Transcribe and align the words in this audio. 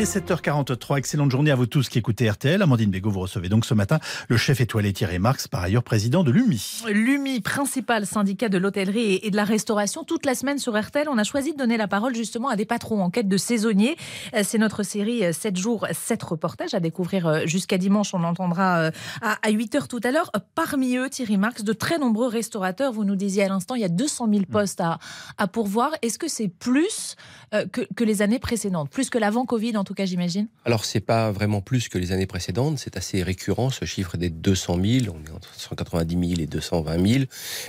Il 0.00 0.04
est 0.04 0.16
7h43. 0.16 0.96
Excellente 0.96 1.30
journée 1.30 1.50
à 1.50 1.54
vous 1.54 1.66
tous 1.66 1.90
qui 1.90 1.98
écoutez 1.98 2.30
RTL. 2.30 2.62
Amandine 2.62 2.90
Bégaud, 2.90 3.10
vous 3.10 3.20
recevez 3.20 3.50
donc 3.50 3.66
ce 3.66 3.74
matin 3.74 3.98
le 4.28 4.38
chef 4.38 4.62
étoilé 4.62 4.94
Thierry 4.94 5.18
Marx, 5.18 5.46
par 5.46 5.62
ailleurs 5.62 5.82
président 5.82 6.24
de 6.24 6.30
l'UMI. 6.30 6.84
L'UMI, 6.88 7.42
principal 7.42 8.06
syndicat 8.06 8.48
de 8.48 8.56
l'hôtellerie 8.56 9.20
et 9.22 9.30
de 9.30 9.36
la 9.36 9.44
restauration. 9.44 10.02
Toute 10.02 10.24
la 10.24 10.34
semaine 10.34 10.58
sur 10.58 10.74
RTL, 10.80 11.06
on 11.10 11.18
a 11.18 11.22
choisi 11.22 11.52
de 11.52 11.58
donner 11.58 11.76
la 11.76 11.86
parole 11.86 12.14
justement 12.14 12.48
à 12.48 12.56
des 12.56 12.64
patrons 12.64 13.02
en 13.02 13.10
quête 13.10 13.28
de 13.28 13.36
saisonniers. 13.36 13.98
Euh, 14.32 14.40
c'est 14.42 14.56
notre 14.56 14.84
série 14.84 15.34
7 15.34 15.54
euh, 15.54 15.60
jours, 15.60 15.86
7 15.92 16.22
reportages 16.22 16.72
à 16.72 16.80
découvrir 16.80 17.26
euh, 17.26 17.44
jusqu'à 17.44 17.76
dimanche. 17.76 18.14
On 18.14 18.24
entendra 18.24 18.90
à 19.20 19.50
8h 19.50 19.86
tout 19.86 20.00
à 20.02 20.12
l'heure. 20.12 20.32
Parmi 20.54 20.96
eux, 20.96 21.10
Thierry 21.10 21.36
Marx, 21.36 21.62
de 21.62 21.74
très 21.74 21.98
nombreux 21.98 22.28
restaurateurs. 22.28 22.94
Vous 22.94 23.04
nous 23.04 23.16
disiez 23.16 23.42
à 23.42 23.48
l'instant, 23.48 23.74
il 23.74 23.82
y 23.82 23.84
a 23.84 23.90
200 23.90 24.28
000 24.30 24.40
mm. 24.40 24.44
postes 24.46 24.80
à, 24.80 24.98
à 25.36 25.46
pourvoir. 25.46 25.90
Est-ce 26.00 26.18
que 26.18 26.28
c'est 26.28 26.48
plus 26.48 27.16
que, 27.52 27.82
que 27.94 28.04
les 28.04 28.22
années 28.22 28.38
précédentes? 28.38 28.88
Plus 28.88 29.10
que 29.10 29.18
l'avant 29.18 29.44
Covid 29.44 29.76
en 29.76 29.84
tout 29.90 29.94
cas, 29.94 30.04
j'imagine 30.04 30.46
Alors, 30.64 30.84
c'est 30.84 31.00
pas 31.00 31.32
vraiment 31.32 31.62
plus 31.62 31.88
que 31.88 31.98
les 31.98 32.12
années 32.12 32.28
précédentes. 32.28 32.78
C'est 32.78 32.96
assez 32.96 33.24
récurrent, 33.24 33.70
ce 33.70 33.84
chiffre 33.84 34.16
des 34.16 34.30
200 34.30 34.78
000. 34.80 35.16
On 35.16 35.26
est 35.26 35.34
entre 35.34 35.52
190 35.52 36.28
000 36.28 36.40
et 36.40 36.46
220 36.46 37.08
000. 37.08 37.24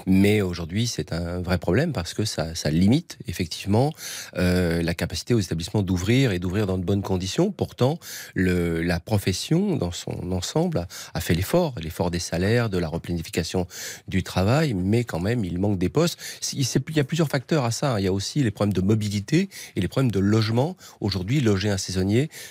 Mais 0.05 0.41
aujourd'hui, 0.41 0.85
c'est 0.85 1.13
un 1.13 1.41
vrai 1.41 1.57
problème 1.57 1.93
parce 1.93 2.13
que 2.13 2.23
ça, 2.23 2.53
limite 2.69 3.17
effectivement 3.27 3.91
euh, 4.37 4.83
la 4.83 4.93
capacité 4.93 5.33
aux 5.33 5.39
établissements 5.39 5.81
d'ouvrir 5.81 6.31
et 6.31 6.37
d'ouvrir 6.37 6.67
dans 6.67 6.77
de 6.77 6.83
bonnes 6.83 7.01
conditions. 7.01 7.51
Pourtant, 7.51 7.97
le, 8.35 8.83
la 8.83 8.99
profession, 8.99 9.75
dans 9.75 9.91
son 9.91 10.31
ensemble, 10.31 10.85
a, 11.15 11.21
fait 11.21 11.33
l'effort. 11.33 11.73
L'effort 11.81 12.11
des 12.11 12.19
salaires, 12.19 12.69
de 12.69 12.77
la 12.77 12.87
replanification 12.87 13.65
du 14.07 14.21
travail. 14.21 14.75
Mais 14.75 15.05
quand 15.05 15.19
même, 15.19 15.43
il 15.43 15.57
manque 15.57 15.79
des 15.79 15.89
postes. 15.89 16.19
Il, 16.53 16.67
il 16.89 16.97
y 16.97 16.99
a 16.99 17.03
plusieurs 17.03 17.29
facteurs 17.29 17.65
à 17.65 17.71
ça. 17.71 17.99
Il 17.99 18.03
y 18.03 18.07
a 18.07 18.13
aussi 18.13 18.43
les 18.43 18.51
problèmes 18.51 18.73
de 18.73 18.81
mobilité 18.81 19.49
et 19.75 19.81
les 19.81 19.87
problèmes 19.87 20.11
de 20.11 20.19
logement. 20.19 20.77
Aujourd'hui, 20.99 21.41
loger 21.41 21.71
un 21.71 21.77
saisonnier 21.77 22.00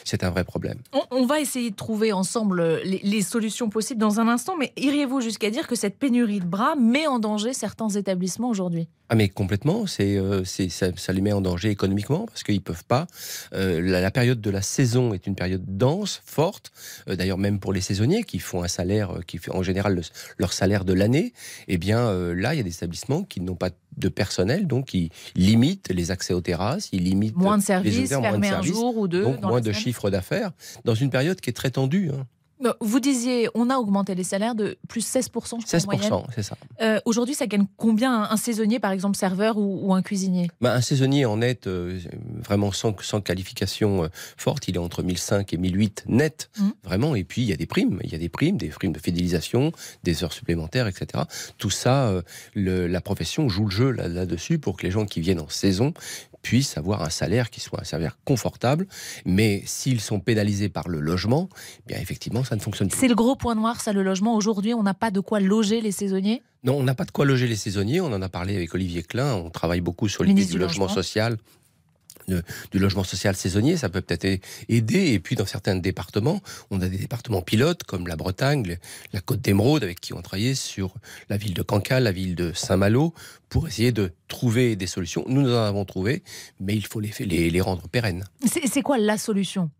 c'est 0.04 0.24
un 0.24 0.30
vrai 0.30 0.44
problème. 0.44 0.78
On, 1.10 1.26
va 1.26 1.40
essayer 1.40 1.70
de 1.70 1.76
trouver 1.76 2.12
ensemble 2.12 2.80
les, 2.84 3.22
solutions 3.22 3.68
possibles 3.68 4.00
dans 4.00 4.20
un 4.20 4.28
instant, 4.28 4.56
mais 4.56 4.72
iriez-vous 4.76 5.20
jusqu'à 5.20 5.50
dire 5.50 5.66
que 5.66 5.74
cette 5.74 5.98
pénurie 5.98 6.40
de 6.40 6.46
bras 6.46 6.74
met 6.76 7.06
en 7.06 7.18
danger 7.18 7.52
certains 7.52 7.88
établissements 7.88 8.48
aujourd'hui? 8.48 8.88
Ah 9.12 9.16
mais 9.16 9.28
complètement, 9.28 9.88
c'est 9.88 10.16
euh, 10.16 10.44
ça, 10.44 11.12
les 11.12 11.20
met 11.20 11.32
en 11.32 11.40
danger 11.40 11.70
économiquement 11.70 12.26
parce 12.26 12.44
qu'ils 12.44 12.62
peuvent 12.62 12.84
pas. 12.84 13.08
Euh, 13.52 13.80
la, 13.80 14.10
période 14.12 14.40
de 14.40 14.50
la 14.50 14.62
saison 14.62 15.12
est 15.12 15.26
une 15.26 15.34
période 15.34 15.64
dense, 15.66 16.22
forte. 16.24 16.70
Euh, 17.08 17.16
d'ailleurs 17.16 17.36
même 17.36 17.58
pour 17.58 17.72
les 17.72 17.80
saisonniers 17.80 18.22
qui 18.22 18.38
font 18.38 18.62
un 18.62 18.68
salaire, 18.68 19.10
qui 19.26 19.38
fait 19.38 19.50
en 19.50 19.64
général 19.64 20.00
leur 20.38 20.52
salaire 20.52 20.84
de 20.84 20.92
l'année, 20.92 21.32
eh 21.66 21.76
bien 21.76 22.12
là 22.34 22.54
il 22.54 22.58
y 22.58 22.60
a 22.60 22.62
des 22.62 22.72
établissements 22.72 23.24
qui 23.24 23.40
n'ont 23.40 23.56
pas 23.56 23.70
de 23.96 24.08
personnel, 24.08 24.68
donc 24.68 24.86
qui 24.86 25.10
limitent 25.34 25.90
les 25.90 26.12
accès 26.12 26.32
aux 26.32 26.40
terrasses, 26.40 26.88
ils 26.92 27.02
limitent 27.02 27.36
moins 27.36 27.58
de 27.58 27.64
services, 27.64 28.10
fermer 28.10 28.50
un 28.50 28.62
jour 28.62 28.96
ou 28.96 29.08
deux, 29.08 29.24
donc 29.24 29.42
moins 29.42 29.60
de 29.60 29.72
chiffre 29.72 30.10
d'affaires 30.10 30.52
dans 30.84 30.94
une 30.94 31.10
période 31.10 31.40
qui 31.40 31.50
est 31.50 31.54
très 31.54 31.72
tendue. 31.72 32.10
Hein. 32.14 32.26
Vous 32.80 33.00
disiez, 33.00 33.48
on 33.54 33.70
a 33.70 33.76
augmenté 33.76 34.14
les 34.14 34.24
salaires 34.24 34.54
de 34.54 34.78
plus 34.88 35.06
16%. 35.06 35.30
16%, 35.64 36.24
c'est 36.34 36.42
ça. 36.42 36.56
Euh, 36.80 37.00
aujourd'hui, 37.04 37.34
ça 37.34 37.46
gagne 37.46 37.66
combien 37.76 38.22
un 38.22 38.36
saisonnier, 38.36 38.78
par 38.78 38.92
exemple, 38.92 39.16
serveur 39.16 39.56
ou, 39.56 39.94
un 39.94 40.02
cuisinier? 40.02 40.50
Bah, 40.60 40.74
Un 40.74 40.80
saisonnier 40.80 41.24
en 41.24 41.38
net, 41.38 41.66
euh, 41.66 41.98
vraiment 42.42 42.72
sans, 42.72 42.94
sans 43.00 43.20
qualification 43.20 44.04
euh, 44.04 44.08
forte, 44.36 44.68
il 44.68 44.76
est 44.76 44.78
entre 44.78 45.02
1005 45.02 45.52
et 45.52 45.56
1008 45.56 46.04
net, 46.08 46.50
mmh. 46.58 46.68
vraiment. 46.84 47.14
Et 47.14 47.24
puis, 47.24 47.42
il 47.42 47.48
y 47.48 47.52
a 47.52 47.56
des 47.56 47.66
primes. 47.66 47.98
Il 48.04 48.12
y 48.12 48.14
a 48.14 48.18
des 48.18 48.28
primes, 48.28 48.56
des 48.56 48.68
primes 48.68 48.92
de 48.92 49.00
fidélisation, 49.00 49.72
des 50.04 50.22
heures 50.22 50.32
supplémentaires, 50.32 50.86
etc. 50.86 51.24
Tout 51.58 51.70
ça, 51.70 52.12
la 52.54 53.00
profession 53.00 53.48
joue 53.48 53.64
le 53.64 53.70
jeu 53.70 53.90
là-dessus 53.90 54.58
pour 54.58 54.76
que 54.76 54.84
les 54.84 54.90
gens 54.90 55.06
qui 55.06 55.20
viennent 55.20 55.40
en 55.40 55.48
saison 55.48 55.92
puissent 56.42 56.76
avoir 56.76 57.02
un 57.02 57.10
salaire 57.10 57.50
qui 57.50 57.60
soit 57.60 57.80
un 57.80 57.84
salaire 57.84 58.18
confortable. 58.24 58.86
Mais 59.24 59.62
s'ils 59.66 60.00
sont 60.00 60.20
pénalisés 60.20 60.68
par 60.68 60.88
le 60.88 61.00
logement, 61.00 61.48
eh 61.80 61.92
bien 61.92 61.98
effectivement, 62.00 62.44
ça 62.44 62.56
ne 62.56 62.60
fonctionne 62.60 62.88
plus. 62.88 62.98
C'est 62.98 63.08
le 63.08 63.14
gros 63.14 63.36
point 63.36 63.54
noir, 63.54 63.80
ça, 63.80 63.92
le 63.92 64.02
logement. 64.02 64.34
Aujourd'hui, 64.34 64.74
on 64.74 64.82
n'a 64.82 64.94
pas 64.94 65.10
de 65.10 65.20
quoi 65.20 65.40
loger 65.40 65.80
les 65.80 65.92
saisonniers 65.92 66.42
Non, 66.64 66.76
on 66.76 66.82
n'a 66.82 66.94
pas 66.94 67.04
de 67.04 67.10
quoi 67.10 67.24
loger 67.24 67.46
les 67.46 67.56
saisonniers. 67.56 68.00
On 68.00 68.12
en 68.12 68.22
a 68.22 68.28
parlé 68.28 68.56
avec 68.56 68.74
Olivier 68.74 69.02
Klein. 69.02 69.34
On 69.34 69.50
travaille 69.50 69.80
beaucoup 69.80 70.08
sur 70.08 70.24
l'idée 70.24 70.44
du, 70.44 70.58
logement 70.58 70.88
social 70.88 71.36
du 72.70 72.78
logement 72.78 73.04
social 73.04 73.34
saisonnier, 73.36 73.76
ça 73.76 73.88
peut 73.88 74.00
peut-être 74.00 74.42
aider. 74.68 75.12
Et 75.12 75.20
puis 75.20 75.36
dans 75.36 75.46
certains 75.46 75.76
départements, 75.76 76.40
on 76.70 76.80
a 76.80 76.88
des 76.88 76.98
départements 76.98 77.42
pilotes 77.42 77.84
comme 77.84 78.06
la 78.06 78.16
Bretagne, 78.16 78.78
la 79.12 79.20
Côte 79.20 79.40
d'Émeraude, 79.40 79.84
avec 79.84 80.00
qui 80.00 80.14
on 80.14 80.22
travaillé 80.22 80.54
sur 80.54 80.94
la 81.28 81.36
ville 81.36 81.54
de 81.54 81.62
Cancale, 81.62 82.04
la 82.04 82.12
ville 82.12 82.34
de 82.34 82.52
Saint-Malo, 82.52 83.14
pour 83.48 83.66
essayer 83.68 83.92
de 83.92 84.12
trouver 84.28 84.76
des 84.76 84.86
solutions. 84.86 85.24
Nous, 85.28 85.42
nous 85.42 85.54
en 85.54 85.64
avons 85.64 85.84
trouvé, 85.84 86.22
mais 86.60 86.76
il 86.76 86.86
faut 86.86 87.00
les, 87.00 87.10
les 87.50 87.60
rendre 87.60 87.88
pérennes. 87.88 88.24
C'est 88.44 88.82
quoi 88.82 88.98
la 88.98 89.18
solution? 89.18 89.70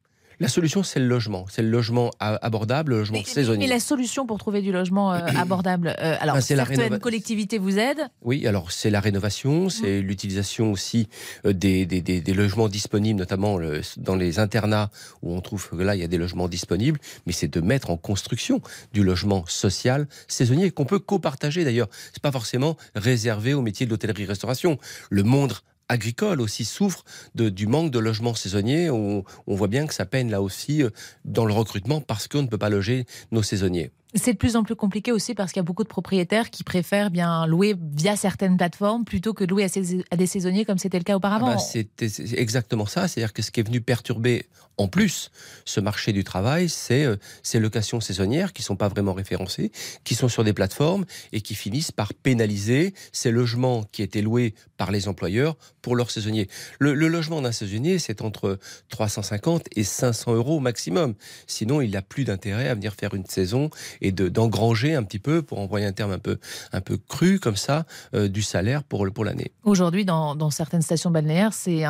La 0.40 0.48
solution, 0.48 0.82
c'est 0.82 1.00
le 1.00 1.06
logement. 1.06 1.44
C'est 1.50 1.62
le 1.62 1.68
logement 1.68 2.10
abordable, 2.18 2.92
le 2.92 2.98
logement 3.00 3.22
saisonnier. 3.24 3.66
Et 3.66 3.68
la 3.68 3.78
solution 3.78 4.26
pour 4.26 4.38
trouver 4.38 4.62
du 4.62 4.72
logement 4.72 5.12
euh, 5.12 5.18
abordable 5.36 5.94
euh, 5.98 6.16
Alors, 6.18 6.36
ben, 6.36 6.40
certaines 6.40 6.98
collectivités 6.98 7.58
vous 7.58 7.78
aident 7.78 8.08
Oui, 8.22 8.46
alors 8.46 8.72
c'est 8.72 8.88
la 8.88 9.00
rénovation, 9.00 9.68
c'est 9.68 10.00
l'utilisation 10.00 10.72
aussi 10.72 11.08
euh, 11.44 11.52
des, 11.52 11.84
des, 11.84 12.32
logements 12.32 12.68
disponibles, 12.68 13.18
notamment 13.18 13.58
dans 13.98 14.16
les 14.16 14.38
internats 14.38 14.90
où 15.22 15.34
on 15.34 15.40
trouve 15.42 15.68
que 15.68 15.76
là, 15.76 15.94
il 15.94 16.00
y 16.00 16.04
a 16.04 16.08
des 16.08 16.18
logements 16.18 16.48
disponibles, 16.48 16.98
mais 17.26 17.32
c'est 17.32 17.48
de 17.48 17.60
mettre 17.60 17.90
en 17.90 17.98
construction 17.98 18.62
du 18.94 19.02
logement 19.04 19.44
social 19.46 20.06
saisonnier 20.26 20.70
qu'on 20.70 20.86
peut 20.86 20.98
copartager 20.98 21.64
d'ailleurs. 21.64 21.88
C'est 22.12 22.22
pas 22.22 22.32
forcément 22.32 22.76
réservé 22.94 23.52
au 23.52 23.60
métier 23.60 23.84
de 23.84 23.90
l'hôtellerie-restauration. 23.90 24.78
Le 25.10 25.22
monde 25.22 25.52
agricole 25.90 26.40
aussi 26.40 26.64
souffre 26.64 27.04
du 27.34 27.66
manque 27.66 27.90
de 27.90 27.98
logements 27.98 28.34
saisonniers. 28.34 28.90
On, 28.90 29.24
on 29.46 29.54
voit 29.54 29.68
bien 29.68 29.86
que 29.86 29.94
ça 29.94 30.06
peine 30.06 30.30
là 30.30 30.40
aussi 30.40 30.82
euh, 30.82 30.90
dans 31.24 31.44
le 31.44 31.52
recrutement 31.52 32.00
parce 32.00 32.28
qu'on 32.28 32.42
ne 32.42 32.46
peut 32.46 32.58
pas 32.58 32.70
loger 32.70 33.04
nos 33.32 33.42
saisonniers. 33.42 33.90
C'est 34.14 34.32
de 34.32 34.38
plus 34.38 34.56
en 34.56 34.64
plus 34.64 34.74
compliqué 34.74 35.12
aussi 35.12 35.34
parce 35.34 35.52
qu'il 35.52 35.60
y 35.60 35.64
a 35.64 35.64
beaucoup 35.64 35.84
de 35.84 35.88
propriétaires 35.88 36.50
qui 36.50 36.64
préfèrent 36.64 37.10
bien 37.10 37.46
louer 37.46 37.76
via 37.94 38.16
certaines 38.16 38.56
plateformes 38.56 39.04
plutôt 39.04 39.34
que 39.34 39.44
louer 39.44 39.64
à, 39.64 40.16
des 40.16 40.26
saisonniers 40.26 40.64
comme 40.64 40.78
c'était 40.78 40.98
le 40.98 41.04
cas 41.04 41.16
auparavant. 41.16 41.48
Ah 41.50 41.56
bah, 41.56 41.58
c'est 41.60 41.88
exactement 42.36 42.86
ça. 42.86 43.06
C'est-à-dire 43.06 43.32
que 43.32 43.42
ce 43.42 43.50
qui 43.50 43.60
est 43.60 43.62
venu 43.62 43.80
perturber 43.80 44.46
en 44.80 44.88
plus 44.88 45.30
ce 45.64 45.78
marché 45.78 46.12
du 46.12 46.24
travail, 46.24 46.68
c'est 46.68 47.04
euh, 47.04 47.16
ces 47.42 47.60
locations 47.60 48.00
saisonnières 48.00 48.52
qui 48.52 48.62
sont 48.62 48.76
pas 48.76 48.88
vraiment 48.88 49.12
référencées, 49.12 49.70
qui 50.04 50.14
sont 50.14 50.28
sur 50.28 50.42
des 50.42 50.54
plateformes 50.54 51.04
et 51.32 51.42
qui 51.42 51.54
finissent 51.54 51.92
par 51.92 52.14
pénaliser 52.14 52.94
ces 53.12 53.30
logements 53.30 53.84
qui 53.92 54.02
étaient 54.02 54.22
loués 54.22 54.54
par 54.76 54.90
les 54.90 55.06
employeurs 55.06 55.56
pour 55.82 55.96
leurs 55.96 56.10
saisonniers. 56.10 56.48
Le, 56.78 56.94
logement 56.94 57.42
d'un 57.42 57.52
saisonnier, 57.52 57.98
c'est 57.98 58.22
entre 58.22 58.58
350 58.88 59.66
et 59.76 59.84
500 59.84 60.34
euros 60.34 60.56
au 60.56 60.60
maximum. 60.60 61.14
Sinon, 61.46 61.80
il 61.80 61.90
n'a 61.90 62.02
plus 62.02 62.24
d'intérêt 62.24 62.68
à 62.68 62.74
venir 62.74 62.94
faire 62.94 63.14
une 63.14 63.26
saison 63.26 63.70
et 64.00 64.12
d'engranger 64.12 64.94
un 64.94 65.02
petit 65.02 65.18
peu, 65.18 65.42
pour 65.42 65.58
envoyer 65.58 65.86
un 65.86 65.92
terme 65.92 66.12
un 66.12 66.18
peu, 66.18 66.38
un 66.72 66.80
peu 66.80 66.96
cru 66.96 67.38
comme 67.38 67.56
ça, 67.56 67.86
euh, 68.14 68.28
du 68.28 68.42
salaire 68.42 68.82
pour, 68.82 69.06
pour 69.12 69.24
l'année. 69.24 69.52
Aujourd'hui, 69.64 70.04
dans, 70.04 70.34
dans, 70.34 70.50
certaines 70.50 70.82
stations 70.82 71.10
balnéaires, 71.10 71.52
c'est 71.52 71.82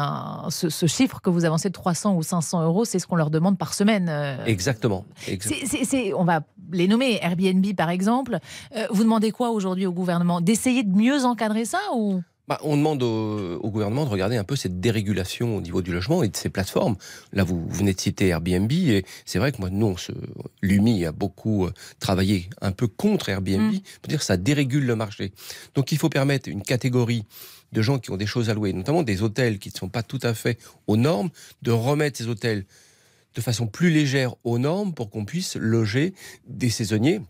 ce, 0.51 0.69
ce, 0.69 0.87
chiffre 0.87 1.21
que 1.21 1.31
vous 1.31 1.45
avancez 1.45 1.69
de 1.69 1.75
300 1.75 2.17
ou 2.17 2.23
500 2.23 2.65
euros, 2.65 2.85
c'est 2.85 2.99
ce 2.99 3.07
qu'on 3.07 3.17
leur 3.17 3.31
demande 3.31 3.59
par 3.59 3.75
semaine. 3.75 4.09
Euh. 4.09 4.45
Exactement. 4.45 5.05
on 6.17 6.25
va 6.25 6.41
les 6.73 6.89
nommer, 6.89 7.19
Airbnb 7.23 7.75
par 7.77 7.91
exemple. 7.91 8.39
Euh, 8.77 8.87
vous 8.91 9.03
demandez 9.03 9.31
quoi 9.31 9.51
aujourd'hui 9.51 9.87
au 9.87 9.93
gouvernement? 9.93 10.41
D'essayer 10.41 10.83
de 10.83 10.95
mieux 10.95 11.25
encadrer 11.25 11.65
ça 11.65 11.79
ou 11.95 12.23
bah, 12.51 12.59
on 12.65 12.77
demande 12.77 13.01
au, 13.05 13.71
gouvernement 13.71 14.05
de 14.05 14.11
regarder 14.11 14.37
un 14.37 14.43
peu 14.43 14.57
cette 14.57 14.81
dérégulation 14.81 15.57
au 15.57 15.61
niveau 15.61 15.83
du 15.83 15.93
logement 15.93 16.25
et 16.25 16.29
de 16.29 16.37
ces 16.37 16.49
plateformes. 16.49 16.97
Là, 17.33 17.45
vous, 17.45 17.65
venez 17.69 17.95
de 17.95 18.01
citer 18.01 18.27
Airbnb 18.27 18.73
et 18.73 19.05
c'est 19.25 19.39
vrai 19.39 19.53
que 19.53 19.59
moi, 19.59 19.71
nous, 19.71 19.95
l'UMI 20.61 21.05
a 21.05 21.13
beaucoup 21.13 21.67
euh, 21.67 21.73
travaillé 22.01 22.51
un 22.61 22.73
peu 22.73 22.89
contre 22.89 23.29
Airbnb 23.29 23.75
mm. 23.75 23.81
pour 24.03 24.09
dire 24.09 24.19
que 24.19 24.25
ça 24.25 24.37
dérégule 24.37 24.85
le 24.85 24.97
marché. 24.97 25.31
Donc, 25.77 25.93
il 25.93 25.99
faut 25.99 26.09
permettre 26.09 26.49
une 26.49 26.63
catégorie 26.63 27.23
de 27.71 27.83
gens 27.83 28.01
qui 28.01 28.11
ont 28.11 28.17
des 28.17 28.27
choses 28.27 28.51
à 28.51 28.55
louer, 28.55 28.73
notamment 28.73 29.05
des 29.05 29.23
hôtels 29.23 29.61
qui 29.61 29.69
ne 29.69 29.79
sont 29.79 29.89
pas 29.89 30.03
tout 30.03 30.19
à 30.25 30.35
fait 30.35 30.59
aux 30.89 30.97
normes, 30.97 31.31
de 31.63 31.71
remettre 31.71 32.19
ces 32.19 32.27
hôtels 32.27 32.67
de 33.37 33.41
façon 33.41 33.69
plus 33.69 33.91
légère 33.91 34.35
aux 34.43 34.59
normes 34.59 34.93
pour 34.93 35.11
qu'on 35.11 35.25
puisse 35.25 35.55
loger 35.55 36.15
des 36.49 36.69
saisonniers 36.69 37.21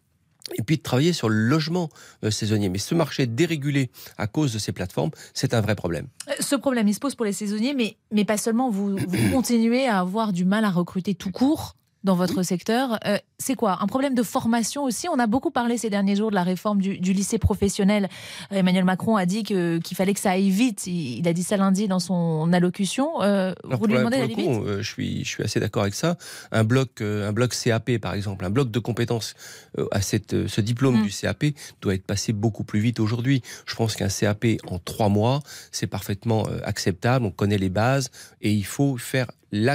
et 0.57 0.63
puis 0.63 0.77
de 0.77 0.83
travailler 0.83 1.13
sur 1.13 1.29
le 1.29 1.37
logement 1.37 1.89
euh, 2.25 2.31
saisonnier. 2.31 2.69
Mais 2.69 2.79
ce 2.79 2.95
marché 2.95 3.27
dérégulé 3.27 3.91
à 4.19 4.27
cause 4.27 4.53
de 4.53 4.59
ces 4.59 4.73
plateformes, 4.73 5.11
c'est 5.35 5.55
un 5.55 5.61
vrai 5.61 5.75
problème. 5.75 6.07
Euh, 6.29 6.33
ce 6.41 6.57
problème, 6.57 6.89
il 6.89 6.95
se 6.95 7.01
pose 7.01 7.15
pour 7.15 7.25
les 7.25 7.33
saisonniers, 7.33 7.75
mais, 7.75 7.97
mais 8.13 8.25
pas 8.25 8.37
seulement. 8.37 8.71
Vous, 8.71 8.97
vous 8.97 9.31
continuez 9.33 9.87
à 9.87 10.01
avoir 10.01 10.33
du 10.33 10.45
mal 10.45 10.65
à 10.65 10.71
recruter 10.71 11.15
tout 11.15 11.31
court 11.31 11.77
dans 12.05 12.15
votre 12.15 12.43
secteur. 12.43 12.99
Euh, 13.07 13.19
c'est 13.39 13.55
quoi 13.55 13.79
Un 13.83 13.87
problème 13.87 14.15
de 14.15 14.23
formation 14.23 14.85
aussi? 14.85 15.09
On 15.09 15.19
a 15.19 15.27
beaucoup 15.27 15.51
parlé 15.51 15.77
ces 15.77 15.91
derniers 15.91 16.17
jours 16.17 16.31
de 16.31 16.35
la 16.35 16.43
réforme 16.43 16.81
du, 16.81 16.97
lycée 16.97 17.39
professionnel. 17.39 18.09
Emmanuel 18.51 18.85
Macron 18.85 19.17
a 19.17 19.27
dit 19.27 19.43
qu'il 19.43 19.97
fallait 19.97 20.15
que 20.15 20.21
ça 20.21 20.31
aille 20.31 20.51
vite. 20.51 20.87
Il, 20.87 21.27
a 21.27 21.33
dit 21.33 21.43
ça 21.43 21.57
lundi 21.57 21.89
dans 21.89 21.99
son 21.99 22.53
allocution. 22.53 23.23
Euh, 23.23 23.53
vous 23.65 23.87
lui 23.87 23.95
demandez 23.95 24.19
d'aller 24.19 24.35
vite? 24.35 24.49
euh, 24.49 24.83
je, 24.83 24.89
suis, 24.91 25.25
je 25.25 25.29
suis 25.29 25.43
assez 25.43 25.61
d'accord 25.61 25.83
avec 25.83 25.95
ça. 25.95 26.17
Un 26.53 26.65
bloc, 26.65 27.01
un 27.01 27.33
bloc 27.33 27.55
CAP, 27.55 27.99
par 27.99 28.15
exemple, 28.15 28.45
un 28.45 28.51
bloc 28.51 28.71
de 28.71 28.79
compétences 28.79 29.35
à 29.91 30.01
cette, 30.01 30.49
ce 30.49 30.61
diplôme 30.61 31.01
mm. 31.01 31.03
du 31.03 31.11
CAP 31.11 31.45
doit 31.81 31.95
être 31.95 32.07
passé 32.07 32.33
beaucoup 32.33 32.65
plus 32.65 32.81
vite 32.81 33.01
aujourd'hui. 33.01 33.43
Je 33.67 33.75
pense 33.75 33.97
qu'un 33.97 34.09
CAP 34.09 34.47
en 34.69 34.79
trois 34.79 35.09
mois, 35.09 35.41
c'est 35.71 35.87
parfaitement 35.87 36.47
acceptable. 36.65 37.27
On 37.27 37.31
connaît 37.31 37.59
les 37.59 37.69
bases 37.69 38.11
et 38.41 38.53
il 38.53 38.65
faut 38.65 38.97
faire 38.97 39.27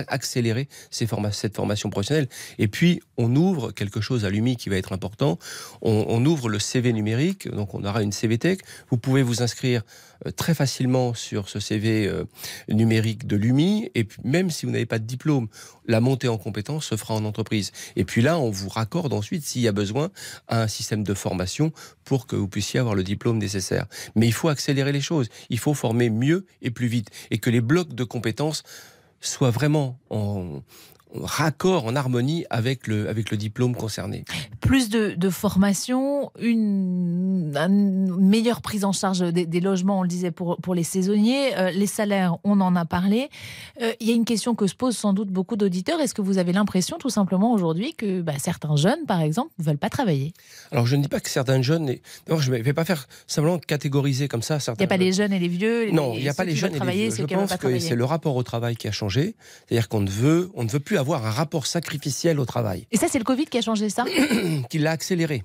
accélérer 0.08 0.68
ces 0.92 1.08
cette 1.32 1.56
formation 1.56 1.90
professionnelle. 1.90 2.28
Et 2.58 2.68
puis, 2.68 3.02
on 3.18 3.36
ouvre 3.36 3.72
quelque 3.72 4.02
chose 4.02 4.26
à 4.26 4.30
l'UMI 4.30 4.58
qui 4.58 4.70
va 4.70 4.78
être 4.78 4.94
important. 4.94 5.38
On, 5.82 6.26
ouvre 6.26 6.50
le 6.50 6.60
CV 6.60 6.94
numérique, 6.94 7.50
donc 7.50 7.74
on 7.74 7.84
aura 7.84 8.02
une 8.02 8.12
CV 8.12 8.38
Tech. 8.38 8.60
Vous 8.90 8.98
pouvez 8.98 9.22
vous 9.22 9.42
inscrire 9.42 9.84
euh, 10.26 10.32
très 10.32 10.54
facilement 10.54 11.14
sur 11.14 11.50
ce 11.50 11.60
CV 11.60 12.08
euh, 12.08 12.26
numérique 12.70 13.28
de 13.28 13.36
l'UMI. 13.36 13.92
Et 13.96 14.08
même 14.24 14.50
si 14.50 14.66
vous 14.66 14.72
n'avez 14.72 14.86
pas 14.86 15.00
de 15.00 15.06
diplôme, 15.06 15.48
la 15.88 16.00
montée 16.00 16.28
en 16.28 16.38
compétence 16.38 16.86
se 16.86 16.98
fera 16.98 17.14
en 17.14 17.26
entreprise. 17.26 17.72
Et 17.96 18.06
puis 18.06 18.22
là, 18.22 18.40
on 18.40 18.50
vous 18.50 18.70
raccorde 18.70 19.14
ensuite, 19.14 19.44
s'il 19.44 19.62
y 19.62 19.68
a 19.68 19.72
besoin, 19.72 20.10
à 20.48 20.64
un 20.64 20.68
système 20.68 21.04
de 21.04 21.14
formation 21.14 21.72
pour 22.04 22.28
que 22.28 22.36
vous 22.36 22.48
puissiez 22.48 22.80
avoir 22.80 22.96
le 22.96 23.04
diplôme 23.04 23.38
nécessaire. 23.38 23.86
Mais 24.16 24.28
il 24.28 24.34
faut 24.34 24.50
accélérer 24.50 24.92
les 24.92 25.02
choses. 25.02 25.30
Il 25.50 25.60
faut 25.60 25.74
former 25.74 26.10
mieux 26.10 26.46
et 26.62 26.72
plus 26.72 26.88
vite. 26.88 27.10
Et 27.32 27.38
que 27.38 27.50
les 27.50 27.62
blocs 27.62 27.94
de 27.94 28.04
compétences 28.04 28.64
soit 29.22 29.52
vraiment 29.52 30.00
en, 30.10 30.62
raccord, 31.22 31.86
en 31.86 31.96
harmonie 31.96 32.46
avec 32.50 32.88
le, 32.88 33.10
avec 33.10 33.32
le 33.32 33.38
diplôme 33.38 33.76
concerné. 33.76 34.26
Plus 34.62 34.90
de, 34.90 35.30
formation, 35.30 36.32
une, 36.40 37.52
meilleure 38.20 38.62
prise 38.62 38.86
en 38.86 38.92
charge 38.92 39.20
des, 39.20 39.60
logements, 39.60 40.00
on 40.00 40.02
le 40.04 40.08
disait, 40.08 40.32
pour, 40.32 40.58
pour 40.58 40.76
les 40.76 40.84
saisonniers. 40.84 41.58
Euh, 41.58 41.72
les 41.72 41.88
salaires, 41.88 42.38
on 42.44 42.62
en 42.62 42.76
a 42.76 42.86
parlé. 42.86 43.30
Euh, 43.82 43.94
il 44.00 44.08
y 44.08 44.12
a 44.12 44.16
une 44.16 44.26
question 44.26 44.56
que 44.56 44.68
se 44.68 44.76
posent 44.76 44.98
sans 44.98 45.14
doute 45.14 45.30
beaucoup 45.30 45.56
d'auditeurs. 45.56 46.00
Est-ce 46.00 46.14
que 46.14 46.22
vous 46.22 46.38
avez 46.38 46.54
l'impression, 46.54 46.98
tout 46.98 47.10
simplement, 47.10 47.54
aujourd'hui, 47.54 47.94
que 47.94 48.22
bah, 48.22 48.34
certains 48.38 48.76
jeunes, 48.76 49.06
par 49.08 49.22
exemple, 49.22 49.52
ne 49.60 49.64
veulent 49.64 49.78
pas 49.78 49.90
travailler? 49.90 50.34
Alors, 50.72 50.86
je 50.86 50.96
ne 50.96 51.02
dis 51.04 51.10
pas 51.10 51.20
que 51.20 51.30
certains 51.30 51.62
jeunes... 51.62 51.96
Non, 52.30 52.38
je 52.38 52.52
ne 52.52 52.58
vais 52.58 52.74
pas 52.74 52.86
faire 52.86 53.08
simplement 53.28 53.58
catégoriser 53.60 54.28
comme 54.28 54.42
ça 54.42 54.60
certains... 54.60 54.84
Il 54.84 54.88
n'y 54.88 54.94
a 54.94 54.98
pas 54.98 54.98
les 54.98 55.14
jeunes 55.14 55.34
et 55.34 55.40
les 55.40 55.48
vieux 55.48 55.92
Non, 55.92 56.14
il 56.14 56.22
n'y 56.22 56.30
a 56.30 56.34
pas 56.34 56.46
les 56.46 56.56
jeunes 56.56 56.76
et 56.76 56.80
les 56.80 57.10
vieux. 57.10 57.16
Je 57.16 57.36
pense 57.36 57.56
que 57.58 57.80
c'est 57.80 57.96
le 57.96 58.06
rapport 58.06 58.36
au 58.36 58.44
travail 58.44 58.76
qui 58.76 58.88
a 58.88 58.92
changé. 58.92 59.36
C'est-à-dire 59.68 59.90
qu'on 59.90 60.02
ne 60.02 60.10
veut, 60.10 60.50
on 60.54 60.64
ne 60.64 60.70
veut 60.70 60.80
plus 60.80 60.98
avoir 60.98 61.05
avoir 61.06 61.28
un 61.28 61.32
rapport 61.32 61.68
sacrificiel 61.68 62.40
au 62.40 62.46
travail. 62.46 62.88
Et 62.92 62.98
ça, 62.98 63.06
c'est 63.08 63.20
le 63.20 63.24
Covid 63.24 63.46
qui 63.46 63.60
a 63.60 63.62
changé 63.62 63.90
ça? 63.90 64.06
Qui 64.70 64.80
l'a 64.80 64.90
accéléré. 64.92 65.44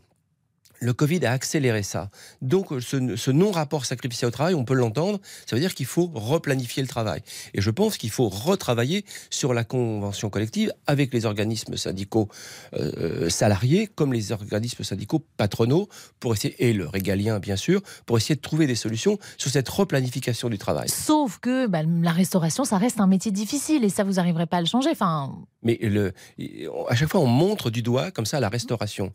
Le 0.82 0.94
Covid 0.94 1.24
a 1.26 1.32
accéléré 1.32 1.82
ça. 1.82 2.10
Donc 2.40 2.68
ce, 2.80 3.30
non-rapport 3.30 3.84
sacrificiel 3.84 4.28
au 4.28 4.30
travail, 4.30 4.54
on 4.54 4.64
peut 4.64 4.74
l'entendre, 4.74 5.20
ça 5.46 5.54
veut 5.54 5.60
dire 5.60 5.74
qu'il 5.74 5.86
faut 5.86 6.10
replanifier 6.14 6.82
le 6.82 6.88
travail. 6.88 7.20
Et 7.52 7.60
je 7.60 7.70
pense 7.70 7.98
qu'il 7.98 8.10
faut 8.10 8.30
retravailler 8.30 9.04
sur 9.28 9.52
la 9.52 9.62
convention 9.62 10.30
collective 10.30 10.72
avec 10.86 11.12
les 11.12 11.26
organismes 11.26 11.76
syndicaux 11.76 12.28
euh, 12.74 13.28
salariés 13.28 13.88
comme 13.88 14.14
les 14.14 14.32
organismes 14.32 14.84
syndicaux 14.84 15.22
patronaux 15.36 15.88
pour 16.18 16.32
essayer, 16.32 16.54
et 16.58 16.72
le 16.72 16.86
régalien 16.86 17.38
bien 17.40 17.56
sûr, 17.56 17.82
pour 18.06 18.16
essayer 18.16 18.34
de 18.34 18.40
trouver 18.40 18.66
des 18.66 18.74
solutions 18.74 19.18
sur 19.36 19.50
cette 19.50 19.68
replanification 19.68 20.48
du 20.48 20.56
travail. 20.56 20.88
Sauf 20.88 21.38
que 21.38 21.66
bah, 21.66 21.82
la 21.82 22.12
restauration, 22.12 22.64
ça 22.64 22.78
reste 22.78 23.00
un 23.00 23.06
métier 23.06 23.30
difficile 23.30 23.84
et 23.84 23.90
ça, 23.90 24.04
vous 24.04 24.14
n'arriverez 24.14 24.46
pas 24.46 24.58
à 24.58 24.60
le 24.60 24.66
changer. 24.66 24.90
Enfin... 24.90 25.34
Mais 25.62 25.78
le, 25.82 26.14
à 26.88 26.96
chaque 26.96 27.10
fois, 27.10 27.20
on 27.20 27.26
montre 27.26 27.68
du 27.68 27.82
doigt 27.82 28.10
comme 28.10 28.24
ça 28.24 28.40
la 28.40 28.48
restauration. 28.48 29.12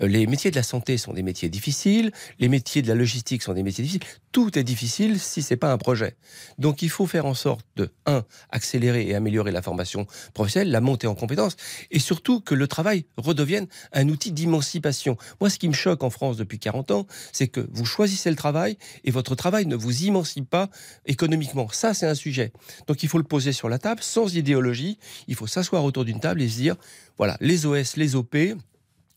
Euh, 0.00 0.06
les 0.06 0.26
métiers 0.28 0.50
de 0.52 0.56
la 0.56 0.62
santé 0.62 0.96
sont 0.96 1.07
sont 1.08 1.14
des 1.14 1.22
métiers 1.22 1.48
difficiles, 1.48 2.12
les 2.38 2.48
métiers 2.48 2.82
de 2.82 2.88
la 2.88 2.94
logistique 2.94 3.42
sont 3.42 3.54
des 3.54 3.62
métiers 3.62 3.82
difficiles. 3.82 4.06
Tout 4.30 4.58
est 4.58 4.64
difficile 4.64 5.18
si 5.18 5.40
c'est 5.40 5.56
pas 5.56 5.72
un 5.72 5.78
projet. 5.78 6.16
Donc 6.58 6.82
il 6.82 6.90
faut 6.90 7.06
faire 7.06 7.24
en 7.24 7.34
sorte 7.34 7.64
de 7.76 7.90
un 8.04 8.24
accélérer 8.50 9.08
et 9.08 9.14
améliorer 9.14 9.50
la 9.50 9.62
formation 9.62 10.06
professionnelle, 10.34 10.70
la 10.70 10.82
montée 10.82 11.06
en 11.06 11.14
compétences, 11.14 11.56
et 11.90 11.98
surtout 11.98 12.40
que 12.40 12.54
le 12.54 12.68
travail 12.68 13.06
redevienne 13.16 13.66
un 13.92 14.08
outil 14.08 14.32
d'émancipation. 14.32 15.16
Moi, 15.40 15.48
ce 15.48 15.58
qui 15.58 15.68
me 15.68 15.72
choque 15.72 16.02
en 16.02 16.10
France 16.10 16.36
depuis 16.36 16.58
40 16.58 16.90
ans, 16.90 17.06
c'est 17.32 17.48
que 17.48 17.66
vous 17.72 17.86
choisissez 17.86 18.28
le 18.28 18.36
travail 18.36 18.76
et 19.04 19.10
votre 19.10 19.34
travail 19.34 19.64
ne 19.66 19.76
vous 19.76 20.04
émancipe 20.04 20.48
pas 20.48 20.68
économiquement. 21.06 21.68
Ça, 21.70 21.94
c'est 21.94 22.06
un 22.06 22.14
sujet. 22.14 22.52
Donc 22.86 23.02
il 23.02 23.08
faut 23.08 23.18
le 23.18 23.24
poser 23.24 23.52
sur 23.52 23.70
la 23.70 23.78
table 23.78 24.02
sans 24.02 24.36
idéologie. 24.36 24.98
Il 25.26 25.36
faut 25.36 25.46
s'asseoir 25.46 25.84
autour 25.84 26.04
d'une 26.04 26.20
table 26.20 26.42
et 26.42 26.48
se 26.48 26.56
dire 26.56 26.76
voilà, 27.16 27.36
les 27.40 27.64
OS, 27.64 27.96
les 27.96 28.14
OP, 28.14 28.36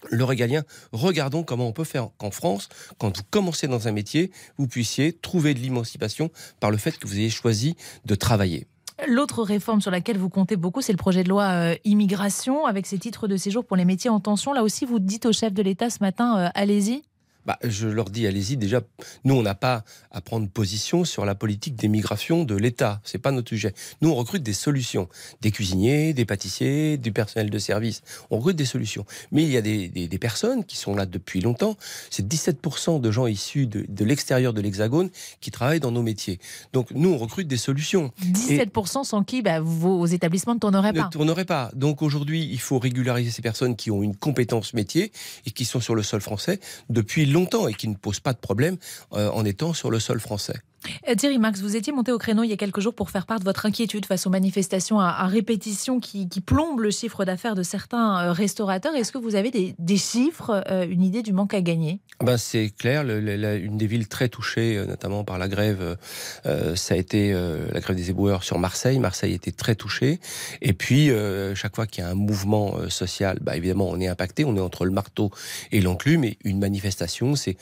le 0.09 0.24
régalien, 0.24 0.63
regardons 0.92 1.44
comment 1.44 1.68
on 1.68 1.74
peut 1.74 1.83
faire 1.83 2.09
qu'en 2.18 2.31
France, 2.31 2.69
quand 2.98 3.15
vous 3.15 3.24
commencez 3.30 3.68
dans 3.68 3.88
un 3.88 3.92
métier, 3.92 4.31
vous 4.57 4.68
puissiez 4.68 5.13
trouver 5.13 5.53
de 5.53 5.59
l'émancipation 5.59 6.31
par 6.59 6.71
le 6.71 6.77
fait 6.77 6.98
que 6.98 7.07
vous 7.07 7.18
ayez 7.18 7.30
choisi 7.30 7.75
de 8.06 8.15
travailler. 8.15 8.68
L'autre 9.07 9.42
réforme 9.44 9.81
sur 9.81 9.89
laquelle 9.89 10.18
vous 10.18 10.30
comptez 10.30 10.56
beaucoup, 10.56 10.81
c'est 10.81 10.94
le 10.94 10.98
projet 10.98 11.24
de 11.24 11.30
loi 11.30 11.44
euh, 11.44 11.75
immigration 11.86 12.65
avec 12.65 12.86
ses 12.86 13.00
titres 13.00 13.27
de 13.27 13.36
séjour 13.36 13.65
pour 13.65 13.75
les 13.75 13.86
métiers 13.86 14.12
en 14.12 14.19
tension. 14.19 14.53
Là 14.53 14.62
aussi, 14.62 14.86
vous 14.86 15.00
dites 15.00 15.25
au 15.25 15.31
chef 15.31 15.53
de 15.53 15.63
l'État 15.63 15.89
ce 15.89 15.98
matin, 16.01 16.38
euh, 16.38 16.50
allez-y 16.53 17.01
bah, 17.46 17.58
je 17.64 17.88
leur 17.88 18.10
dis, 18.10 18.28
allez-y. 18.28 18.58
Déjà, 18.58 18.82
nous, 19.24 19.36
on 19.36 19.42
n'a 19.42 19.56
pas 19.56 19.84
à 20.12 20.22
prendre 20.22 20.48
position 20.48 21.06
sur 21.06 21.26
la 21.26 21.36
politique 21.36 21.76
d'émigration 21.76 22.44
de 22.44 22.56
l'État. 22.56 23.02
C'est 23.04 23.18
pas 23.18 23.32
notre 23.32 23.50
sujet. 23.50 23.74
Nous, 24.02 24.10
on 24.10 24.16
recrute 24.16 24.44
des 24.44 24.54
solutions. 24.54 25.10
Des 25.42 25.52
cuisiniers, 25.52 26.14
des 26.14 26.26
pâtissiers, 26.26 26.98
du 26.98 27.12
personnel 27.12 27.50
de 27.50 27.60
service. 27.60 28.02
On 28.30 28.38
recrute 28.38 28.56
des 28.56 28.66
solutions. 28.66 29.06
Mais 29.32 29.44
il 29.44 29.50
y 29.50 29.58
a 29.58 29.62
des, 29.62 29.88
des, 29.88 30.20
personnes 30.20 30.64
qui 30.64 30.78
sont 30.78 30.96
là 30.96 31.06
depuis 31.06 31.42
longtemps. 31.42 31.78
C'est 32.10 32.28
17% 32.28 33.02
de 33.02 33.12
gens 33.12 33.26
issus 33.26 33.66
de, 33.66 33.86
de 33.88 34.06
l'extérieur 34.06 34.54
de 34.54 34.62
l'Hexagone 34.62 35.10
qui 35.40 35.50
travaillent 35.50 35.80
dans 35.80 35.92
nos 35.92 36.04
métiers. 36.04 36.40
Donc, 36.74 36.92
nous, 36.92 37.10
on 37.10 37.18
recrute 37.18 37.48
des 37.48 37.58
solutions. 37.58 38.12
17% 38.22 39.04
sans 39.04 39.24
qui 39.24 39.42
bah, 39.42 39.60
vos 39.60 40.06
établissements 40.06 40.54
ne 40.54 40.60
tourneraient 40.60 40.94
pas. 40.94 41.06
Ne 41.06 41.10
tourneraient 41.10 41.46
pas. 41.46 41.72
Donc, 41.74 42.02
aujourd'hui, 42.02 42.48
il 42.52 42.60
faut 42.60 42.78
régulariser 42.78 43.32
ces 43.32 43.42
personnes 43.42 43.76
qui 43.76 43.90
ont 43.90 44.04
une 44.04 44.16
compétence 44.16 44.74
métier 44.74 45.12
et 45.46 45.52
qui 45.52 45.66
sont 45.66 45.80
sur 45.80 45.96
le 45.96 46.04
sol 46.04 46.22
français 46.22 46.60
depuis 46.90 47.26
longtemps 47.31 47.68
et 47.68 47.74
qui 47.74 47.88
ne 47.88 47.95
pose 47.95 48.19
pas 48.19 48.33
de 48.33 48.39
problème 48.39 48.78
euh, 49.13 49.30
en 49.31 49.45
étant 49.45 49.74
sur 49.74 49.89
le 49.89 50.00
sol 50.00 50.19
français. 50.19 50.62
Euh, 51.07 51.16
Thierry 51.16 51.38
Max, 51.38 51.62
vous 51.62 51.75
étiez 51.75 51.94
monté 51.94 52.12
au 52.12 52.18
créneau 52.18 52.44
il 52.44 52.50
y 52.50 52.54
a 52.54 52.57
quelques 52.57 52.80
jours 52.80 52.94
pour 52.94 53.10
faire 53.10 53.25
part 53.25 53.39
de 53.39 53.44
votre 53.44 53.66
inquiétude 53.66 54.06
face 54.06 54.28
aux 54.28 54.30
manifestations 54.30 55.00
à, 55.00 55.25
répétition 55.28 56.00
qui, 56.00 56.28
plombent 56.45 56.80
le 56.80 56.92
chiffre 56.92 57.24
d'affaires 57.24 57.56
de 57.56 57.63
certains 57.63 58.25
euh, 58.25 58.31
restaurateurs. 58.31 58.95
Est-ce 58.95 59.12
que 59.12 59.18
vous 59.18 59.36
avez 59.36 59.51
des, 59.51 59.98
chiffres, 59.98 60.63
une 60.89 61.04
idée 61.04 61.22
du 61.22 61.33
manque 61.33 61.54
à 61.54 61.62
gagner? 61.62 62.00
Ben 62.24 62.38
C'est 62.38 62.69
clair, 62.69 63.04
une 63.07 63.78
des 63.78 63.88
villes 63.88 64.07
très 64.07 64.30
touchées, 64.30 64.83
notamment 64.88 65.24
par 65.24 65.38
la 65.38 65.48
grève, 65.48 65.98
ça 66.44 66.94
a 66.94 66.98
été 66.98 67.34
la 67.34 67.80
grève 67.80 67.95
des 67.95 68.10
éboueurs 68.10 68.44
sur 68.44 68.57
Marseille. 68.57 69.00
Marseille 69.00 69.34
était 69.34 69.51
très 69.51 69.75
touchée. 69.75 70.19
Et 70.62 70.74
puis, 70.74 71.12
chaque 71.56 71.75
fois 71.75 71.86
qu'il 71.86 72.04
y 72.04 72.07
a 72.07 72.10
un 72.10 72.16
mouvement 72.16 72.89
social, 72.89 73.38
bah, 73.42 73.56
évidemment, 73.56 73.89
on 73.89 74.00
est 74.00 74.07
impacté, 74.07 74.45
on 74.45 74.56
est 74.56 74.62
entre 74.62 74.86
le 74.86 74.92
marteau 74.92 75.31
et 75.72 75.81
l'enclume. 75.81 76.24
Et 76.24 76.38
une 76.44 76.60
manifestation, 76.60 77.36
c'est 77.36 77.57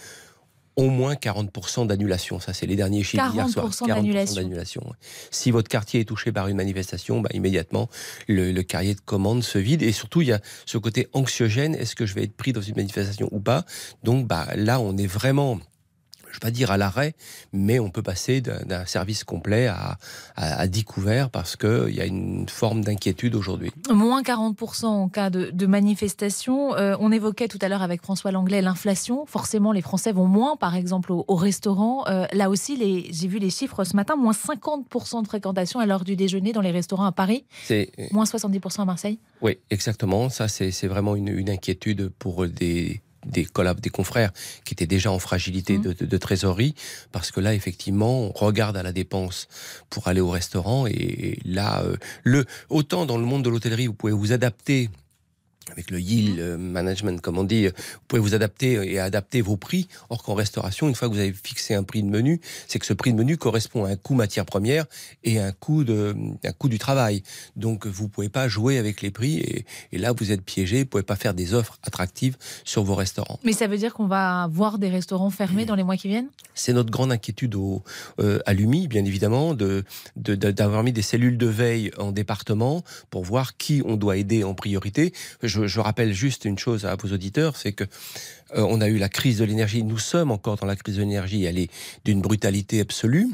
au 0.75 0.89
moins 0.89 1.13
40% 1.13 1.87
d'annulation. 1.87 2.39
Ça, 2.39 2.53
c'est 2.53 2.65
les 2.65 2.75
derniers 2.75 3.03
chiffres 3.03 3.31
d'hier 3.31 3.49
soir. 3.49 3.69
40% 3.69 4.35
d'annulation. 4.35 4.83
Si 5.31 5.51
votre 5.51 5.69
quartier 5.69 6.01
est 6.01 6.05
touché 6.05 6.31
par 6.31 6.47
une 6.47 6.57
manifestation, 6.57 7.21
bah, 7.21 7.29
immédiatement, 7.33 7.89
le, 8.27 8.51
le, 8.51 8.63
carrier 8.63 8.95
de 8.95 9.01
commande 9.01 9.43
se 9.43 9.57
vide. 9.57 9.81
Et 9.81 9.91
surtout, 9.91 10.21
il 10.21 10.29
y 10.29 10.31
a 10.31 10.39
ce 10.65 10.77
côté 10.77 11.07
anxiogène. 11.13 11.75
Est-ce 11.75 11.95
que 11.95 12.05
je 12.05 12.13
vais 12.13 12.23
être 12.23 12.35
pris 12.35 12.53
dans 12.53 12.61
une 12.61 12.75
manifestation 12.75 13.27
ou 13.31 13.39
pas? 13.39 13.65
Donc, 14.03 14.27
bah, 14.27 14.47
là, 14.55 14.79
on 14.79 14.95
est 14.97 15.07
vraiment 15.07 15.59
je 16.29 16.37
ne 16.37 16.39
vais 16.39 16.47
pas 16.47 16.51
dire 16.51 16.71
à 16.71 16.77
l'arrêt, 16.77 17.13
mais 17.53 17.79
on 17.79 17.89
peut 17.89 18.01
passer 18.01 18.41
d'un 18.41 18.85
service 18.85 19.23
complet 19.23 19.67
à, 19.67 19.97
à, 20.35 20.67
découvert 20.67 21.29
parce 21.29 21.55
qu'il 21.55 21.89
y 21.89 22.01
a 22.01 22.05
une 22.05 22.47
forme 22.47 22.83
d'inquiétude 22.83 23.35
aujourd'hui. 23.35 23.71
Moins 23.91 24.21
40% 24.21 24.85
en 24.85 25.09
cas 25.09 25.29
de, 25.29 25.65
manifestation. 25.65 26.75
Euh, 26.75 26.95
on 26.99 27.11
évoquait 27.11 27.47
tout 27.47 27.59
à 27.61 27.67
l'heure 27.67 27.81
avec 27.81 28.01
François 28.01 28.31
Langlais 28.31 28.61
l'inflation. 28.61 29.25
Forcément, 29.25 29.71
les 29.71 29.81
Français 29.81 30.11
vont 30.11 30.25
moins, 30.25 30.55
par 30.55 30.75
exemple, 30.75 31.11
au, 31.11 31.35
restaurant. 31.35 32.05
Euh, 32.07 32.25
là 32.33 32.49
aussi, 32.49 32.77
j'ai 33.11 33.27
vu 33.27 33.39
les 33.39 33.49
chiffres 33.49 33.83
ce 33.83 33.95
matin, 33.95 34.15
moins 34.15 34.33
50% 34.33 35.21
de 35.21 35.27
fréquentation 35.27 35.79
à 35.79 35.85
l'heure 35.85 36.03
du 36.03 36.15
déjeuner 36.15 36.53
dans 36.53 36.61
les 36.61 36.71
restaurants 36.71 37.05
à 37.05 37.11
Paris. 37.11 37.45
C'est 37.65 37.91
moins 38.11 38.25
70% 38.25 38.81
à 38.81 38.85
Marseille. 38.85 39.19
Oui, 39.41 39.57
exactement. 39.69 40.29
Ça, 40.29 40.47
c'est 40.47 40.87
vraiment 40.87 41.15
une, 41.15 41.29
une 41.29 41.49
inquiétude 41.49 42.09
pour 42.09 42.47
des 42.47 43.01
des 43.25 43.45
collabs, 43.45 43.79
des 43.79 43.89
confrères 43.89 44.31
qui 44.65 44.73
étaient 44.73 44.87
déjà 44.87 45.11
en 45.11 45.19
fragilité 45.19 45.77
mmh. 45.77 45.93
de, 46.01 46.17
trésorerie, 46.17 46.75
parce 47.11 47.31
que 47.31 47.39
là, 47.39 47.53
effectivement, 47.53 48.21
on 48.21 48.31
regarde 48.31 48.77
à 48.77 48.83
la 48.83 48.91
dépense 48.91 49.47
pour 49.89 50.07
aller 50.07 50.21
au 50.21 50.29
restaurant, 50.29 50.87
et 50.87 51.39
là, 51.45 51.83
euh, 51.83 51.95
le, 52.23 52.45
autant 52.69 53.05
dans 53.05 53.17
le 53.17 53.25
monde 53.25 53.43
de 53.43 53.49
l'hôtellerie, 53.49 53.87
vous 53.87 53.93
pouvez 53.93 54.13
vous 54.13 54.31
adapter 54.31 54.89
avec 55.71 55.91
le 55.91 55.99
yield 55.99 56.39
euh, 56.39 56.57
management, 56.57 57.21
comme 57.21 57.37
on 57.37 57.43
dit, 57.43 57.67
vous 57.67 57.73
pouvez 58.07 58.21
vous 58.21 58.35
adapter 58.35 58.73
et 58.91 58.99
adapter 58.99 59.41
vos 59.41 59.57
prix. 59.57 59.87
Or 60.09 60.23
qu'en 60.23 60.33
restauration, 60.33 60.87
une 60.87 60.95
fois 60.95 61.07
que 61.09 61.13
vous 61.13 61.19
avez 61.19 61.33
fixé 61.33 61.73
un 61.73 61.83
prix 61.83 62.03
de 62.03 62.09
menu, 62.09 62.41
c'est 62.67 62.79
que 62.79 62.85
ce 62.85 62.93
prix 62.93 63.13
de 63.13 63.17
menu 63.17 63.37
correspond 63.37 63.85
à 63.85 63.89
un 63.89 63.95
coût 63.95 64.13
matière 64.15 64.45
première 64.45 64.85
et 65.23 65.39
un 65.39 65.51
coût 65.51 65.83
de, 65.83 66.15
un 66.43 66.51
coût 66.51 66.69
du 66.69 66.79
travail. 66.79 67.23
Donc 67.55 67.87
vous 67.87 68.07
pouvez 68.07 68.29
pas 68.29 68.47
jouer 68.47 68.77
avec 68.77 69.01
les 69.01 69.11
prix 69.11 69.37
et, 69.39 69.65
et 69.91 69.97
là 69.97 70.13
vous 70.13 70.31
êtes 70.31 70.41
piégé. 70.41 70.79
Vous 70.79 70.85
pouvez 70.87 71.03
pas 71.03 71.15
faire 71.15 71.33
des 71.33 71.53
offres 71.53 71.77
attractives 71.83 72.37
sur 72.63 72.83
vos 72.83 72.95
restaurants. 72.95 73.39
Mais 73.43 73.53
ça 73.53 73.67
veut 73.67 73.77
dire 73.77 73.93
qu'on 73.93 74.07
va 74.07 74.47
voir 74.51 74.79
des 74.79 74.89
restaurants 74.89 75.29
fermés 75.29 75.65
dans 75.65 75.75
les 75.75 75.83
mois 75.83 75.97
qui 75.97 76.07
viennent? 76.07 76.29
C'est 76.53 76.73
notre 76.73 76.91
grande 76.91 77.11
inquiétude 77.11 77.55
au, 77.55 77.83
euh, 78.19 78.39
à 78.45 78.53
l'UMI, 78.53 78.87
bien 78.87 79.05
évidemment, 79.05 79.53
de, 79.53 79.83
de, 80.15 80.35
d'avoir 80.35 80.83
mis 80.83 80.91
des 80.91 81.01
cellules 81.01 81.37
de 81.37 81.47
veille 81.47 81.91
en 81.97 82.11
département 82.11 82.83
pour 83.09 83.23
voir 83.23 83.57
qui 83.57 83.81
on 83.85 83.95
doit 83.95 84.17
aider 84.17 84.43
en 84.43 84.53
priorité. 84.53 85.13
Je, 85.43 85.58
je 85.67 85.79
rappelle 85.79 86.13
juste 86.13 86.45
une 86.45 86.57
chose 86.57 86.85
à 86.85 86.95
vos 86.95 87.09
auditeurs, 87.09 87.55
c'est 87.55 87.73
que 87.73 87.83
euh, 88.55 88.65
on 88.67 88.81
a 88.81 88.87
eu 88.87 88.97
la 88.97 89.09
crise 89.09 89.39
de 89.39 89.45
l'énergie. 89.45 89.83
Nous 89.83 89.97
sommes 89.97 90.31
encore 90.31 90.55
dans 90.57 90.65
la 90.65 90.75
crise 90.75 90.95
de 90.95 91.01
l'énergie. 91.01 91.43
Elle 91.45 91.57
est 91.57 91.71
d'une 92.05 92.21
brutalité 92.21 92.79
absolue. 92.79 93.27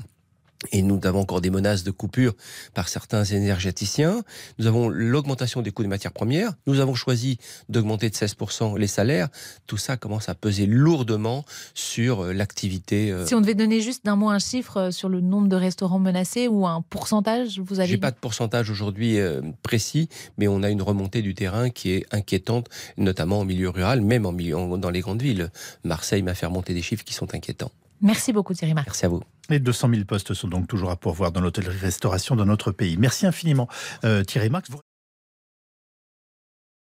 Et 0.72 0.82
nous 0.82 1.00
avons 1.04 1.22
encore 1.22 1.42
des 1.42 1.50
menaces 1.50 1.84
de 1.84 1.92
coupure 1.92 2.34
par 2.74 2.90
certains 2.90 3.24
énergéticiens. 3.24 4.24
Nous 4.60 4.68
avons 4.68 4.90
l'augmentation 4.90 5.62
des 5.62 5.72
coûts 5.72 5.84
des 5.84 5.90
matières 5.90 6.12
premières. 6.12 6.54
Nous 6.68 6.80
avons 6.80 6.96
choisi 6.96 7.38
d'augmenter 7.70 8.10
de 8.10 8.16
16% 8.16 8.78
les 8.78 8.88
salaires. 8.88 9.30
Tout 9.68 9.78
ça 9.78 9.98
commence 9.98 10.30
à 10.30 10.36
peser 10.36 10.66
lourdement 10.66 11.46
sur 11.74 12.24
euh, 12.24 12.34
l'activité. 12.34 13.12
euh, 13.12 13.26
Si 13.26 13.36
on 13.36 13.42
devait 13.42 13.56
donner 13.56 13.82
juste 13.82 14.06
d'un 14.06 14.16
mot 14.16 14.30
un 14.30 14.40
chiffre 14.40 14.78
euh, 14.78 14.92
sur 14.92 15.10
le 15.10 15.22
nombre 15.22 15.48
de 15.48 15.56
restaurants 15.56 16.00
menacés 16.00 16.48
ou 16.48 16.66
un 16.68 16.82
pourcentage, 16.82 17.60
vous 17.60 17.80
avez 17.80 17.90
J'ai 17.90 17.96
dit 17.96 18.02
pas 18.02 18.12
de 18.12 18.18
pourcentage 18.18 18.70
aujourd'hui 18.70 19.18
précis, 19.64 20.10
mais 20.38 20.48
on 20.48 20.64
a 20.64 20.70
une 20.70 20.82
remontée 20.82 21.22
du 21.22 21.34
terrain 21.36 21.70
qui 21.70 21.92
est 21.92 22.06
inquiétante, 22.12 22.70
notamment 22.98 23.40
en 23.40 23.46
milieu 23.46 23.70
rural, 23.70 24.02
même 24.02 24.26
en 24.26 24.32
milieu, 24.32 24.56
dans 24.78 24.90
les 24.90 25.02
grandes 25.02 25.22
villes. 25.22 25.52
Marseille 25.84 26.22
m'a 26.22 26.34
fait 26.34 26.46
remonter 26.46 26.74
des 26.74 26.82
chiffres 26.82 27.04
qui 27.04 27.14
sont 27.14 27.34
inquiétants. 27.34 27.72
Merci 28.02 28.34
beaucoup 28.34 28.54
Thierry 28.54 28.74
Marx. 28.74 28.88
Merci 28.88 29.06
à 29.06 29.10
vous. 29.10 29.22
Et 29.50 29.60
200 29.60 29.90
000 29.92 30.06
postes 30.06 30.34
sont 30.34 30.48
donc 30.48 30.68
toujours 30.68 30.90
à 30.92 30.96
pourvoir 30.96 31.32
dans 31.32 31.42
l'hôtellerie-restauration 31.42 32.36
dans 32.36 32.46
notre 32.46 32.72
pays. 32.72 32.98
Merci 32.98 33.26
infiniment, 33.26 33.68
euh, 34.04 34.24
Thierry 34.24 34.50
Marx. 34.50 34.70
Vous- 34.72 34.80